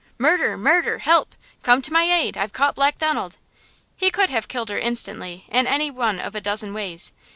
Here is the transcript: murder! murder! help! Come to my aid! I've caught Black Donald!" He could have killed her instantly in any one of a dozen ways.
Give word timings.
murder! 0.17 0.57
murder! 0.57 0.97
help! 0.97 1.35
Come 1.61 1.79
to 1.83 1.93
my 1.93 2.05
aid! 2.11 2.35
I've 2.35 2.53
caught 2.53 2.73
Black 2.73 2.97
Donald!" 2.97 3.37
He 3.95 4.09
could 4.09 4.31
have 4.31 4.47
killed 4.47 4.69
her 4.69 4.79
instantly 4.79 5.45
in 5.49 5.67
any 5.67 5.91
one 5.91 6.19
of 6.19 6.33
a 6.33 6.41
dozen 6.41 6.73
ways. 6.73 7.11